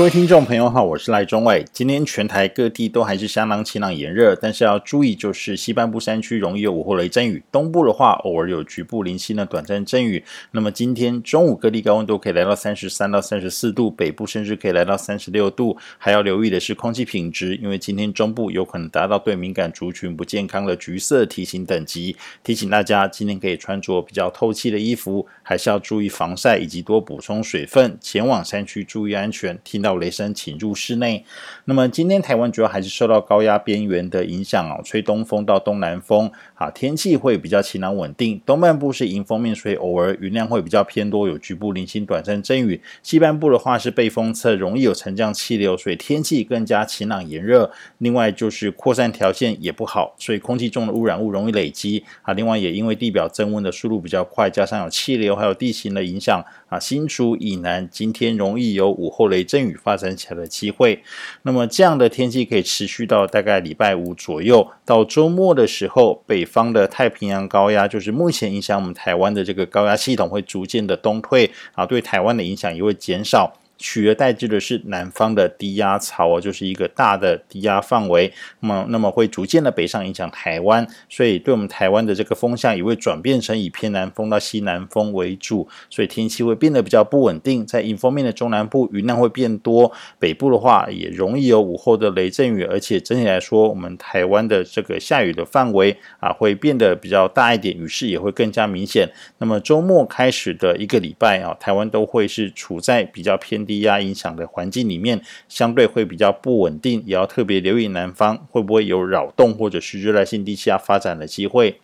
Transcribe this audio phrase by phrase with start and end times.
[0.00, 1.62] 各位听众朋友好，我是赖中伟。
[1.74, 10.24] 今天全台各地都还是相当晴朗炎热，但是要注意，就是西半部山区容易有午后雷阵雨，东部的话偶尔有局部零星的短暂阵雨。
[10.52, 15.76] 那么今天中午各地高温都可以来到三十三到三十四度，北部甚至可以来到三十六度。
[15.98, 22.16] 还要留意的是空气品质，因为今天中部有可能达到对敏感族群不健康的橘色提醒等级。
[22.42, 27.98] 提醒大家今天可以穿着比较透气的衣服，还是要注意防晒以及多补充水分。
[28.00, 29.58] 前往山区注意安全。
[29.62, 29.89] 听到。
[29.96, 31.24] 雷声，请入室内。
[31.64, 38.40] 那么今天台湾主要还是受到高压边缘的影响啊，吹东风到东南风啊，天气会比较晴朗稳定。
[38.44, 42.80] 东半部是迎风面，所以偶尔云量会比较偏多，有局部零星短暂阵雨。
[43.02, 47.70] 西半部的话是背风侧，容易有沉降气流，所以天气更加晴朗炎热。
[47.98, 52.32] 另外就是扩散条件也不好，所以空气中的污染物容易累积啊。
[52.32, 61.02] 另外也因为地表增温的速度比较快，加上有气流还有地形的影响啊，新竹以南今天容易有午后雷阵雨发展起来的机会，
[61.42, 73.52] 那么这样的天气可以持续到大概礼拜五左右，到周末的时候，北方的太平洋高压就是目前影响我们台湾的这个高压系统会逐渐的东退，啊，对台湾的影响也会减少。
[73.80, 87.64] 取而代之的是南方的低压槽哦，就是一个大的低压范围，那么那么会逐渐的北上影响台湾，所以对我们台湾的这个风向也会转变成以偏南风到西南风为主，所以天气会变得比较不稳定。
[87.64, 99.08] 在迎风面的中南部云量会变多，北部的话也容易有午后的雷阵雨，而且整体来说，我们台湾的这个下雨的范围啊会变得比较大一点，雨势也会更加明显。
[99.38, 103.69] 那么周末开始的一个礼拜啊，台湾都会是处在比较偏。
[103.70, 111.78] 低压影响的环境里面，相对会比较不稳定，也要特别留意南方会不会有扰动或者是热带性低气压发展的机会。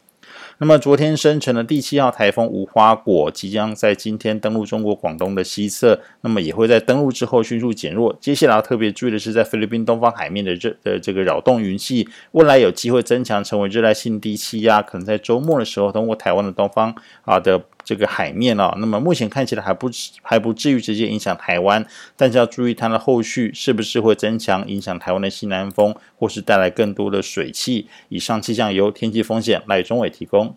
[0.58, 8.16] 那么昨天生成的第七号台风无花果即将在今天登陆中国广东的西侧，那么也会在登陆之后迅速减弱。
[8.20, 16.94] 接下来要特别注意的是，在菲律宾东方海面的热的这个扰动云系，未来有机会增强成为热带性低气压，可能在周末的时候通过台湾的东方
[17.24, 18.76] 啊的这个海面啊。
[18.78, 19.88] 那么目前看起来还不
[20.20, 21.86] 还不至于直接影响台湾，
[22.16, 27.88] 但是要注意它的后续是不是会增强影响台湾的西南风，或是带来更多的水汽。
[28.08, 30.56] 以上气象由天气风险赖中伟提供。